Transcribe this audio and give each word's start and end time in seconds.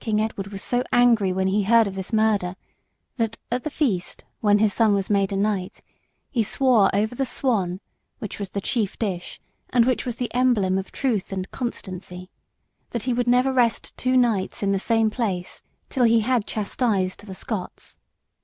King 0.00 0.20
Edward 0.20 0.48
was 0.48 0.60
so 0.60 0.82
angry 0.92 1.32
when 1.32 1.46
he 1.46 1.62
heard 1.62 1.86
of 1.86 1.94
this 1.94 2.12
murder, 2.12 2.56
that 3.14 3.38
at 3.48 3.62
the 3.62 3.70
feast, 3.70 4.24
when 4.40 4.58
his 4.58 4.74
son 4.74 4.92
was 4.92 5.08
made 5.08 5.30
a 5.32 5.36
knight, 5.36 5.82
he 6.32 6.42
swore 6.42 6.92
over 6.92 7.14
the 7.14 7.24
swan, 7.24 7.78
which 8.18 8.40
was 8.40 8.50
the 8.50 8.60
chief 8.60 8.98
dish 8.98 9.40
and 9.70 9.84
which 9.84 10.04
was 10.04 10.16
the 10.16 10.34
emblem 10.34 10.78
of 10.78 10.90
truth 10.90 11.30
and 11.32 11.52
constancy, 11.52 12.28
that 12.90 13.04
he 13.04 13.12
would 13.14 13.28
never 13.28 13.52
rest 13.52 13.96
two 13.96 14.16
nights 14.16 14.64
in 14.64 14.72
the 14.72 14.80
same 14.80 15.10
place 15.10 15.62
till 15.88 16.02
he 16.02 16.22
had 16.22 16.44
chastised 16.48 17.24
the 17.24 17.32
Scots. 17.36 18.00